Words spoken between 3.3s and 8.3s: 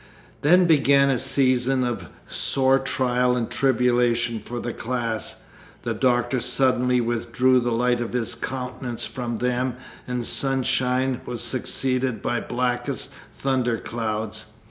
and tribulation for the class. The Doctor suddenly withdrew the light of